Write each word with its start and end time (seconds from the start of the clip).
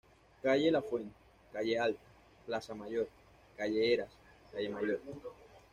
Calle 0.41 0.71
la 0.71 0.81
fuente, 0.81 1.13
calle 1.53 1.77
alta, 1.77 2.01
plaza 2.47 2.73
mayor, 2.73 3.07
calle 3.55 3.93
eras, 3.93 4.09
calle 4.51 4.67
mayor. 4.67 4.99